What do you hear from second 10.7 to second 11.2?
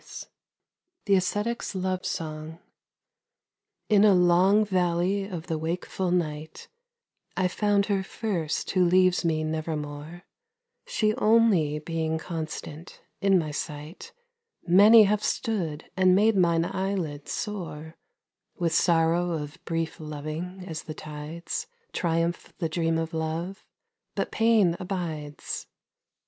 She